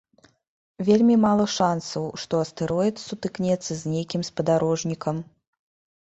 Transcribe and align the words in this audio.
Вельмі 0.87 1.15
мала 1.25 1.43
шансаў, 1.55 2.07
што 2.23 2.39
астэроід 2.45 2.95
сутыкнецца 3.01 3.77
з 3.81 3.91
нейкім 3.91 4.21
спадарожнікам. 4.31 5.21